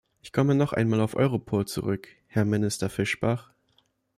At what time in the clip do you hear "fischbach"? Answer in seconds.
2.89-3.51